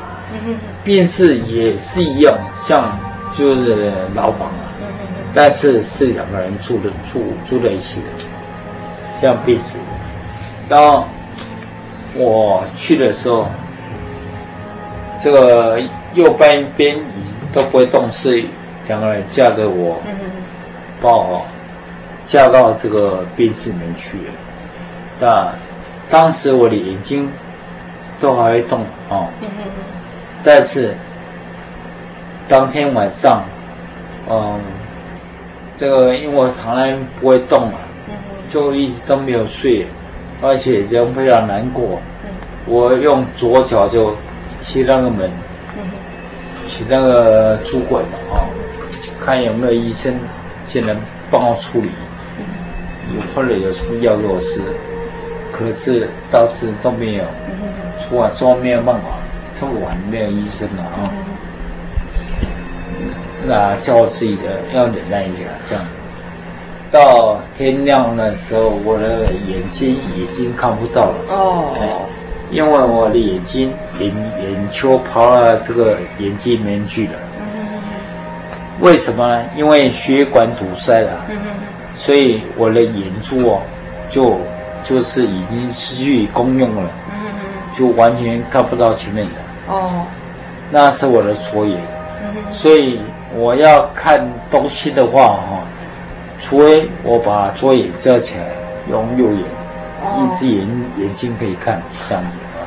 [0.84, 2.94] 病室也是一样，像
[3.32, 4.68] 就是牢房啊，
[5.34, 8.06] 但是是两个人住的住住在一起的，
[9.20, 9.78] 这样病室。
[10.68, 11.04] 然后
[12.14, 13.46] 我去的时候，
[15.20, 15.80] 这个
[16.14, 16.98] 右半边
[17.52, 18.44] 都不会动，是
[18.88, 20.00] 两个人架着我，
[21.00, 21.46] 抱我。
[22.28, 24.32] 嫁到这个病室里面去了，
[25.20, 25.54] 但
[26.10, 27.30] 当时我的眼睛
[28.20, 29.28] 都还会动啊，
[30.42, 30.92] 但是
[32.48, 33.44] 当天晚上，
[34.28, 34.58] 嗯，
[35.78, 37.78] 这个因为我躺在不会动嘛，
[38.48, 39.86] 就一直都没有睡，
[40.42, 42.00] 而且人非常难过，
[42.66, 44.14] 我用左脚就
[44.60, 45.30] 踢那个门，
[46.66, 48.34] 去那个主管嘛啊，
[49.20, 50.14] 看有没有医生
[50.66, 50.94] 进来
[51.30, 51.90] 帮我处理。
[53.34, 54.60] 或者有什么药给我吃，
[55.52, 57.24] 可是到此都没有，
[57.98, 59.02] 昨晚说没有办法，
[59.54, 61.08] 这么晚没有医生了啊，
[63.46, 65.84] 那叫我自己的要忍耐一下，这样，
[66.96, 71.74] 到天亮的时候，我的眼睛已经看不到了哦，
[72.50, 73.70] 因为我的眼睛
[74.00, 74.08] 眼
[74.40, 77.12] 眼球跑到这个眼睛里面去了，
[78.80, 79.44] 为什么呢？
[79.54, 81.10] 因为血管堵塞了。
[81.98, 83.60] 所以我的眼珠哦，
[84.08, 84.38] 就
[84.82, 86.90] 就是已经失去功用了，
[87.74, 89.32] 就完全看不到前面的。
[89.68, 90.06] 哦，
[90.70, 91.78] 那是我的左眼，
[92.52, 93.00] 所以
[93.34, 95.60] 我要看东西的话哈，
[96.46, 98.44] 除非我把左眼遮起来，
[98.88, 100.64] 用右眼，一只眼
[100.96, 102.62] 眼睛可以看这样子啊。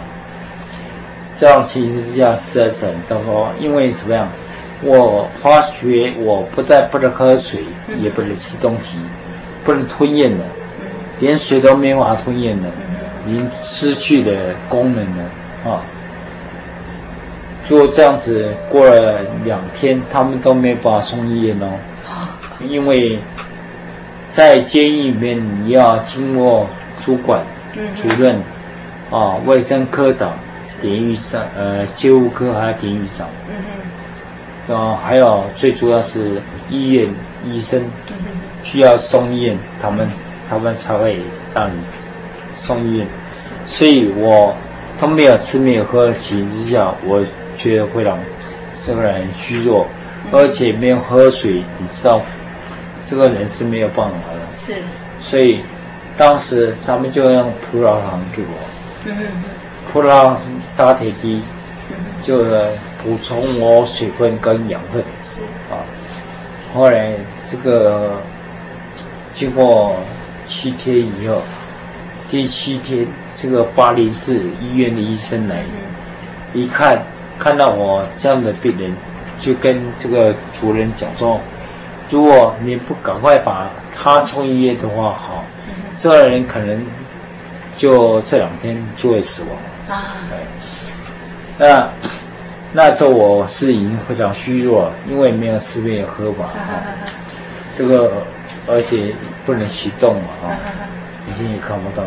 [1.37, 3.47] 这样其实是这样，实在是很糟糕。
[3.57, 4.27] 因为什么样？
[4.81, 7.61] 我发觉我不但不能喝水，
[8.01, 8.97] 也不能吃东西。
[9.63, 10.45] 不能吞咽了，
[11.19, 12.67] 连水都没法吞咽了，
[13.27, 15.23] 已经失去了功能了
[15.71, 15.81] 啊！
[17.63, 21.67] 就这样子过了两天，他们都没办法送医院哦，
[22.67, 23.19] 因为
[24.29, 26.67] 在监狱里面你要经过
[27.03, 27.41] 主管、
[27.95, 28.35] 主任
[29.11, 30.33] 啊、卫生科长、
[30.81, 33.27] 典狱长、呃，救护科还有典狱长，
[34.67, 37.07] 后还有最主要是医院
[37.45, 37.81] 医生
[38.63, 40.07] 需要送医院，他们
[40.47, 41.19] 他们才会
[41.55, 41.81] 让你
[42.55, 43.07] 送医院。
[43.65, 44.53] 所以我
[44.99, 47.23] 都没有吃没有喝的情况之下，我
[47.55, 48.17] 觉得会让
[48.77, 49.87] 这个人虚弱，
[50.31, 52.21] 而且没有喝水，你知道，
[53.09, 54.39] 这个人是没有办法的。
[54.55, 54.73] 是。
[55.21, 55.61] 所以
[56.15, 58.57] 当时他们就用葡萄糖给我，
[59.05, 59.15] 嗯
[59.91, 60.41] 葡萄糖
[60.77, 61.41] 打铁机，
[62.21, 62.43] 就
[63.03, 65.03] 补充我水分跟养分。
[65.23, 65.41] 是
[65.71, 65.81] 啊，
[66.73, 67.13] 后来
[67.49, 68.21] 这个
[69.33, 69.95] 经过
[70.45, 71.41] 七天以后，
[72.29, 75.63] 第七天，这个巴黎市医院的医生来，
[76.53, 77.01] 一看
[77.39, 78.91] 看到我这样的病人，
[79.39, 81.39] 就跟这个主任讲说：
[82.09, 85.43] 如果你不赶快把他送医院的话，好，
[85.95, 86.83] 这个人可能
[87.77, 89.51] 就这两天就会死亡。
[89.95, 91.87] 啊，对，那
[92.73, 96.49] 那时候我是已经非常虚弱了，因为没有吃没有喝嘛，
[97.73, 98.11] 这个
[98.67, 99.13] 而且
[99.45, 100.57] 不能行动嘛，啊，
[101.27, 102.03] 眼睛也看不到，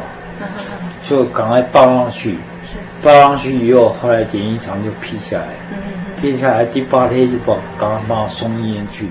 [1.01, 2.39] 就赶快抱上去，
[3.03, 5.49] 抱上去以后，后来连衣裳就批下来，
[6.21, 9.09] 批下来第八天就把赶快把我送医院去。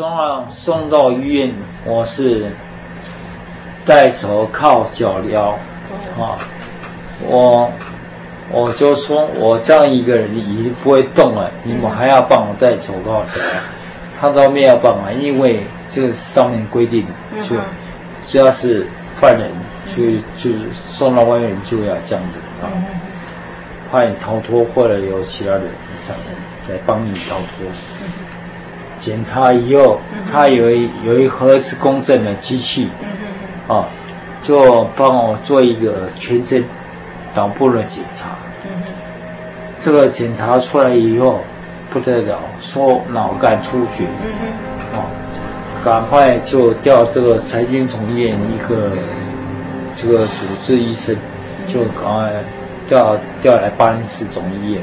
[0.00, 1.52] 送送到医院，
[1.84, 2.46] 我是
[3.84, 5.50] 戴手铐脚镣，
[6.18, 6.38] 啊，
[7.20, 7.70] 我
[8.50, 13.40] 我就说我这样一个人已经不会动了，你们还要帮我戴手铐脚镣？
[14.18, 17.04] 他都没有办法，因为这个上面规定，
[17.46, 17.56] 就
[18.24, 18.86] 只要是
[19.20, 19.50] 犯人，
[19.84, 20.56] 就就
[20.88, 22.72] 送到外面就要这样子啊，
[23.92, 25.62] 怕你逃脱或者有其他人
[26.00, 26.18] 这样
[26.70, 27.66] 来帮你逃脱。
[29.00, 29.98] 检查以后，
[30.30, 32.88] 他有一有一核磁共振的机器，
[33.66, 33.88] 啊，
[34.42, 36.62] 就帮我做一个全身
[37.34, 38.36] 脑部的检查。
[39.78, 41.40] 这个检查出来以后
[41.90, 44.04] 不得了，说脑干出血，
[44.92, 45.08] 啊，
[45.82, 48.90] 赶快就调这个财经总医院一个
[49.96, 51.16] 这个主治医生，
[51.66, 52.30] 就赶快
[52.86, 54.82] 调调来八零四总医院，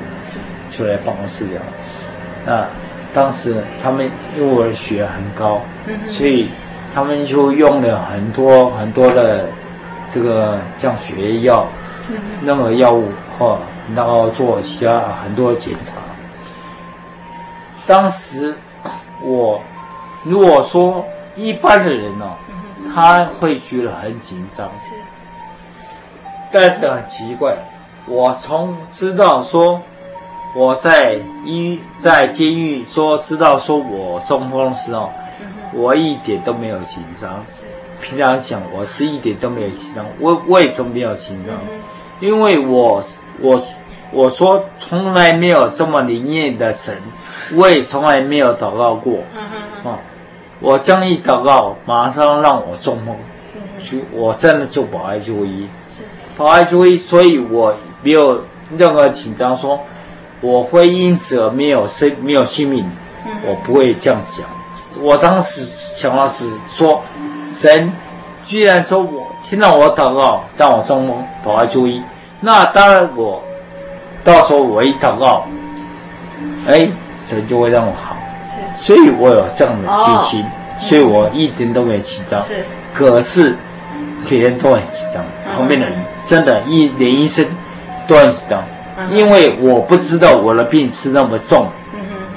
[0.72, 2.68] 就来办公室聊，啊。
[3.18, 4.08] 当时他们
[4.38, 5.60] 因为我的血很高，
[6.12, 6.50] 所以
[6.94, 9.50] 他们就用了很多很多的
[10.08, 11.66] 这个降血药，
[12.42, 13.10] 那个药物
[13.40, 13.58] 哈，
[13.96, 15.94] 然后做其他很多检查。
[17.88, 18.56] 当时
[19.24, 19.60] 我
[20.24, 21.04] 如果说
[21.36, 22.32] 一般的人呢，
[22.94, 24.70] 他会觉得很紧张，
[26.52, 27.56] 但是很奇怪，
[28.06, 29.82] 我从知道说。
[30.54, 35.12] 我在医在监狱说知道说我中风的时候，
[35.74, 37.46] 我一点都没有紧张。
[38.02, 40.06] 平常讲我是一点都没有紧张。
[40.20, 41.56] 为为什么没有紧张？
[42.20, 43.04] 因为我
[43.40, 43.62] 我
[44.12, 46.96] 我说从来没有这么灵验的神，
[47.56, 49.20] 我也从来没有祷告过。
[49.84, 50.00] 啊，
[50.60, 53.16] 我这样一祷告，马上让我中风，
[53.80, 55.68] 去我真的就保爱就医，
[56.36, 58.42] 保爱就医，所以我没有
[58.76, 59.80] 任何紧张说。
[60.42, 62.86] 我会因此而没有生没有性命，
[63.46, 64.46] 我不会这样想。
[65.02, 65.66] 我当时
[65.96, 67.04] 想的是说，
[67.52, 67.92] 神
[68.46, 72.02] 居然说我听到我祷告，让我中风，保爱就医，
[72.40, 73.42] 那当然我
[74.24, 75.48] 到时候我一祷告，
[76.68, 76.88] 哎，
[77.26, 78.16] 神就会让我好。
[78.76, 80.46] 所以我有这样的信心，
[80.80, 82.42] 所以我一点都没紧张。
[82.94, 83.56] 可是
[84.28, 85.24] 别人都很紧张，
[85.56, 87.46] 旁边的人真的，一连医生
[88.08, 88.64] 都很紧张。
[89.12, 91.68] 因为我不知道我的病是那么重，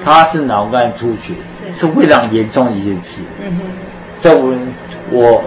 [0.04, 1.34] 他是脑干出血，
[1.70, 3.22] 是非常严重的一件事。
[4.18, 4.54] 这我
[5.10, 5.42] 我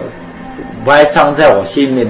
[0.84, 2.06] 埋藏在我心里面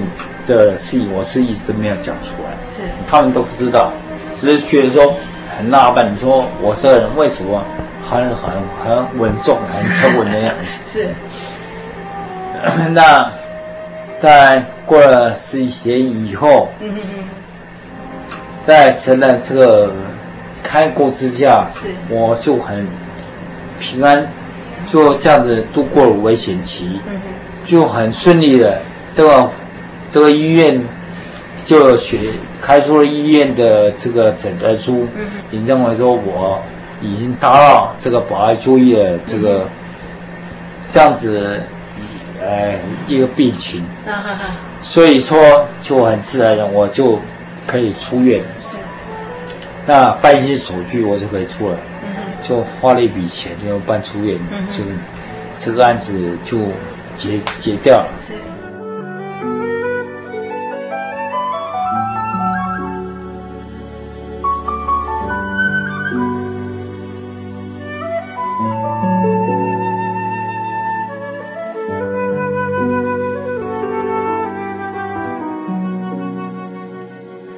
[0.47, 2.51] 的事情，我是一直都没有讲出来。
[2.65, 3.91] 是，他们都不知道，
[4.33, 5.13] 只是觉得说
[5.57, 7.63] 很纳闷，你说我这个人为什么
[8.03, 8.53] 好像很
[8.83, 10.53] 很稳重、很沉稳的样
[10.83, 11.01] 子？
[11.05, 11.09] 是。
[12.93, 13.31] 那
[14.19, 17.23] 在过了十几年以后，嗯嗯嗯，
[18.65, 19.93] 在神的这个
[20.63, 22.87] 看顾之下，是，我就很
[23.79, 24.27] 平安，
[24.87, 27.13] 就这样子度过了危险期，嗯
[27.63, 28.81] 就很顺利的，
[29.13, 29.49] 这个
[30.11, 30.81] 这个医院
[31.65, 36.59] 就学开出了医院的这个诊断书，嗯，你认为说我
[37.01, 39.69] 已经达到这个保外就医的这个、嗯、
[40.89, 41.59] 这样子，
[42.41, 42.73] 呃，
[43.07, 43.83] 一个病情，
[44.81, 47.19] 所以说就很自然的我就
[47.65, 48.77] 可以出院，是，
[49.85, 52.09] 那办一些手续我就可以出来，嗯，
[52.47, 54.83] 就花了一笔钱就办出院，嗯，就
[55.57, 56.59] 这个案子就。
[57.17, 58.07] 结结掉了。
[58.19, 58.33] 是。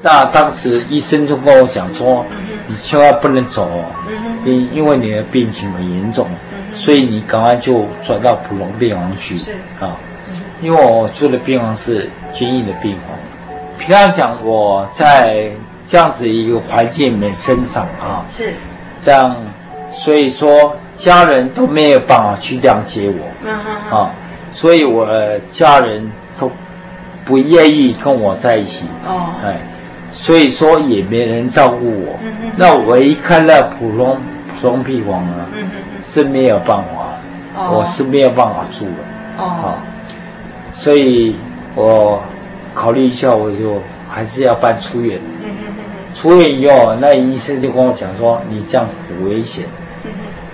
[0.08, 2.26] 那当时医生就跟我讲说
[2.66, 3.70] ：“你千万不能走，
[4.45, 6.26] 因因为你的病情很严重。”
[6.74, 9.36] 所以你赶快就转到普通病房去
[9.82, 9.97] 啊，
[10.62, 13.18] 因为我住的病房是坚硬的病房。
[13.78, 15.51] 平常讲我在
[15.86, 18.53] 这样子一个环境里面生长啊，是。
[18.97, 19.36] 这样，
[19.93, 24.10] 所以说家人都没有办法去谅解我，啊，
[24.53, 25.05] 所以我
[25.51, 26.49] 家人都
[27.26, 29.60] 不愿意跟我在一起，哦，哎，
[30.18, 32.20] 所以说也没人照顾我。
[32.57, 34.18] 那我一看到普通
[34.59, 35.45] 普通病房啊。
[35.99, 37.09] 是没有办法
[37.57, 37.80] ，oh.
[37.80, 38.91] 我是没有办法住的，
[39.39, 39.49] 哦、oh.
[39.65, 39.78] 啊，
[40.72, 41.36] 所以
[41.74, 42.22] 我
[42.76, 45.20] 考虑一下，我就还是要办出院。
[46.13, 49.65] 出院以后，那医生就跟我讲说：“你这样很危险。”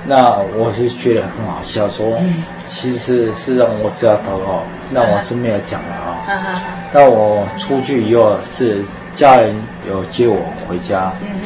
[0.08, 2.18] 那我就觉得很好笑，说
[2.66, 6.62] ：“其实是让我只要祷告，那我是没有讲了啊。”
[6.94, 8.82] 那我出去以后，是
[9.16, 9.56] 家人
[9.90, 10.38] 有接我
[10.68, 11.00] 回家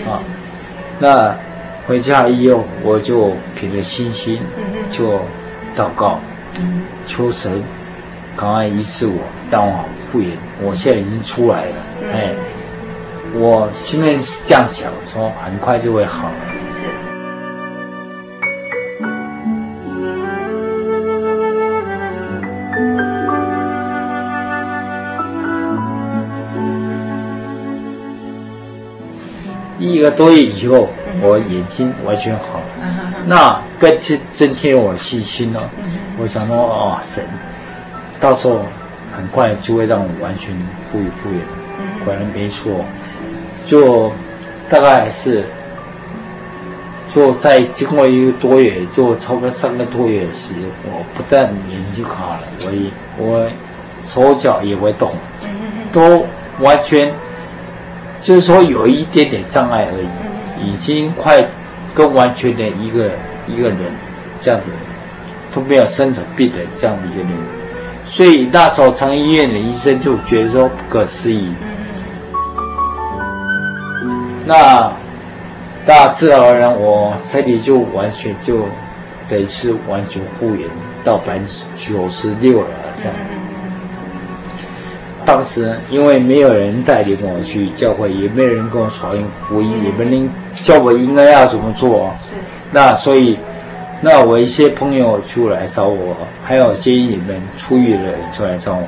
[0.07, 0.19] 啊，
[0.99, 1.35] 那。
[1.87, 4.41] 回家以后，我就凭着信心，
[4.91, 5.13] 就
[5.73, 6.19] 祷告，
[7.05, 7.63] 求神
[8.35, 9.13] 赶快医治我，
[9.49, 10.31] 让我复原。
[10.61, 11.75] 我现在已经出来了，
[12.13, 12.33] 哎，
[13.33, 16.29] 我心里是这样想，说很快就会好。
[16.69, 16.81] 是。
[30.09, 30.89] 个多月以后。
[31.19, 32.59] 我眼睛完全好。
[32.59, 32.65] 了，
[33.25, 33.91] 那更
[34.33, 35.67] 增添我信心了。
[36.19, 37.23] 我想说，哦，神，
[38.19, 38.59] 到时候
[39.15, 40.55] 很快就会让我完全
[40.91, 41.41] 复原复原。
[42.05, 42.85] 果然没错，
[43.65, 44.11] 就
[44.69, 45.43] 大概是
[47.09, 53.49] 就在经过一个多月，就差不多三个多月的时间，我不但眼睛好了，我也我
[54.05, 55.11] 手脚也会动，
[55.91, 56.27] 都
[56.59, 57.11] 完全
[58.21, 60.07] 就是说有一点点障碍而已。
[60.59, 61.45] 已经快
[61.93, 63.11] 跟完全的一个
[63.47, 63.77] 一个人
[64.41, 64.71] 这样子
[65.53, 67.31] 都没有生什么病的这样的一个人，
[68.05, 71.49] 所以那时候长医院的医生就觉得说不可思议。
[74.47, 74.91] 那
[75.85, 78.65] 大自然而然，我身体就完全就
[79.29, 80.67] 等于是完全复原
[81.03, 83.15] 到百分之九十六了这样。
[85.27, 89.11] 当时因为没有人带领我去教会，也没有人跟我传
[89.49, 90.29] 福音，也没人
[90.63, 92.09] 教我应该要怎么做。
[92.15, 92.35] 是。
[92.71, 93.37] 那所以，
[93.99, 96.15] 那我一些朋友出来找我，
[96.45, 98.83] 还有建议你们出狱的人出来找我。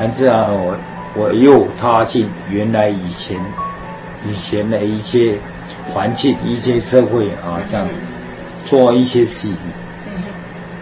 [0.00, 0.74] 很自然，我
[1.14, 3.36] 我又踏进原来以前
[4.26, 5.34] 以前的一些
[5.92, 7.86] 环境、一些社会啊，这样
[8.64, 9.56] 做一些事情。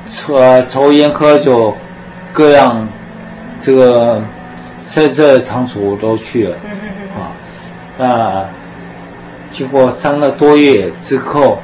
[0.08, 0.38] 抽
[0.68, 1.74] 抽烟喝酒，
[2.32, 2.88] 各样
[3.60, 4.22] 这个。
[4.82, 6.56] 在这场所我都去了，
[7.14, 7.30] 啊，
[7.96, 8.44] 那
[9.52, 11.58] 经过三个多月之后，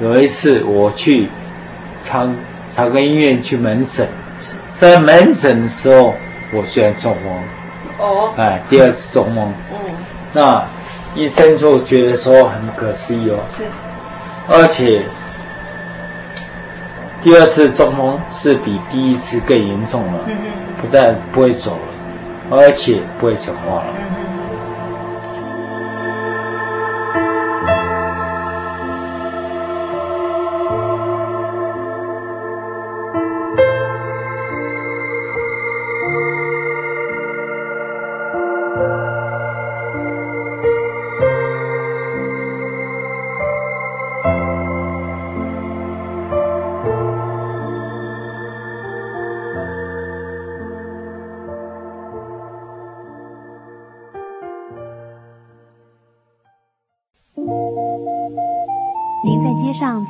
[0.00, 1.28] 有一次我去
[2.00, 2.34] 长
[2.70, 4.08] 长庚医院去门诊，
[4.68, 6.14] 在门诊的时候
[6.52, 9.52] 我居然中风，哦，哎，第二次中风，
[10.32, 10.64] 那
[11.14, 13.64] 医生就觉得说很不可思议哦，是，
[14.48, 15.02] 而且
[17.22, 20.20] 第二次中风是比第一次更严重了，
[20.80, 21.91] 不但不会走了。
[22.54, 24.21] 而且不会讲话了。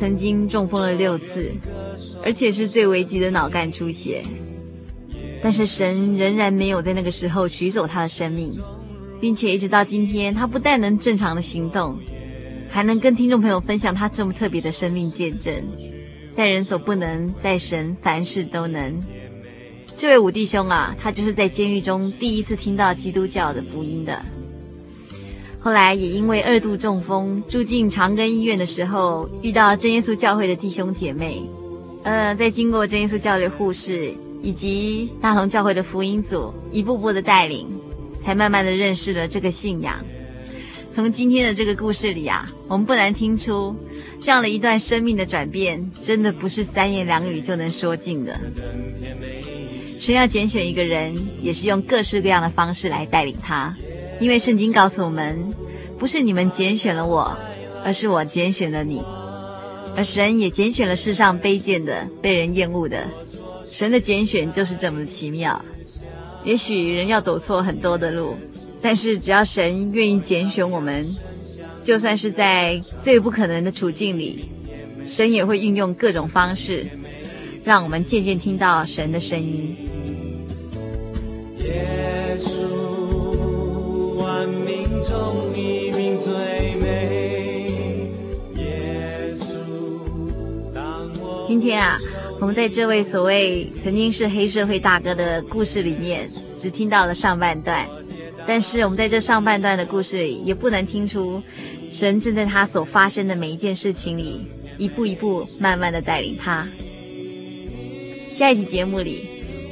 [0.00, 1.52] 曾经中风了六次，
[2.24, 4.22] 而且是最危急的脑干出血。
[5.42, 8.50] 但是神仍然没有在那个时候取走他的生命，
[9.20, 11.98] 并且一直到今天，他不但能正常的行动，
[12.70, 15.54] 还能跟听众朋友分享他这么特别的生命见证。
[16.32, 18.98] 在人所不能，在神凡事都能。
[19.98, 24.18] 这位五弟兄啊，他就是在监狱中第一次听到基督教的福音的。
[25.62, 31.42] 后来也因为二度中风住进长庚医院的时候，遇到真耶稣教会的弟兄姐妹，
[32.02, 37.68] 呃，在经过真耶稣教会的护士以及大同教会的福音组一步步的带领，
[38.24, 40.02] 才慢慢的认识了这个信仰。
[40.94, 43.76] 从今天的这个故事里啊，我们不难听出，
[44.18, 48.40] 这样的一段生命的转变，真的不是三言两语就能说尽的。
[50.00, 53.76] 神要拣选一个人，也是用各式各样的方式来带领他。
[54.20, 55.52] 因为圣经告诉我们，
[55.98, 57.36] 不是你们拣选了我，
[57.82, 59.02] 而是我拣选了你。
[59.96, 63.08] 而神也拣选了世上卑贱的、被人厌恶的。
[63.68, 65.60] 神的拣选就是这么奇妙。
[66.44, 68.36] 也许人要走错很多的路，
[68.80, 71.04] 但是只要神愿意拣选我们，
[71.82, 74.48] 就算是在最不可能的处境里，
[75.04, 76.86] 神也会运用各种方式，
[77.64, 79.76] 让我们渐渐听到神的声音。
[91.60, 91.98] 今天啊，
[92.40, 97.86] 我们在这位所谓曾经是黑社会大哥的故事里面，只听到了上半段。
[98.46, 101.42] 但是我们在这上半段的故事里，也不能听出
[101.90, 104.40] 神正在他所发生的每一件事情里，
[104.78, 106.66] 一步一步慢慢的带领他。
[108.30, 109.28] 下一集节目里，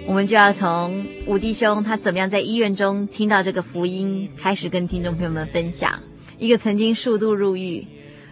[0.06, 5.98] 我们就要从五弟兄他怎么样在医院中听到这个福音，开始跟听众朋友们分享
[6.38, 7.82] 一个曾经数度入狱。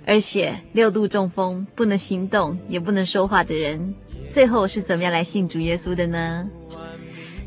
[0.06, 3.92] 而且六度中风，不能行动，也不能说话的人，
[4.30, 6.48] 最后是怎么样来信主耶稣的呢？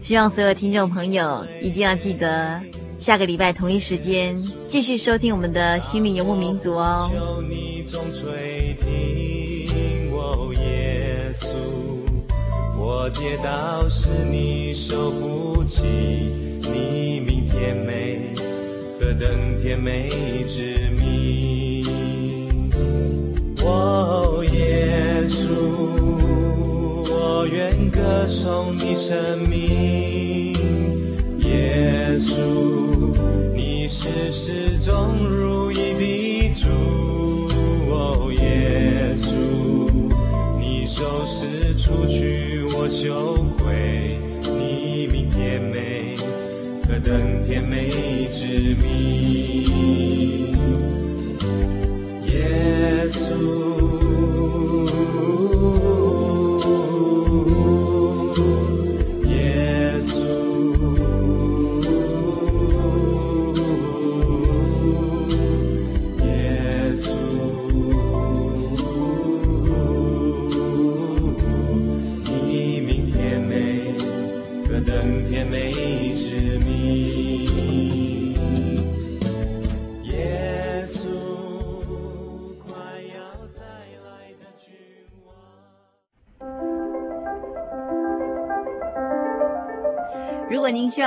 [0.02, 2.62] 希望所有听众朋友一定要记得，
[3.00, 4.38] 下个礼拜同一时间
[4.68, 7.10] 继续收听我们的心灵游牧民族哦。
[12.78, 15.84] 我，跌倒时你手扶起，
[16.62, 18.34] 你明甜美，
[19.00, 20.10] 何等甜美
[20.48, 21.69] 之名。
[23.66, 25.50] 哦，耶稣，
[27.12, 30.54] 我愿歌颂你生命。
[31.40, 32.36] 耶稣，
[33.54, 36.68] 你是始终如一的主。
[37.92, 39.34] 哦，耶稣，
[40.58, 46.16] 你手是除去我羞愧，你名甜美，
[46.88, 47.90] 何等甜美
[48.32, 48.46] 之
[48.76, 50.49] 名。
[52.70, 53.79] 耶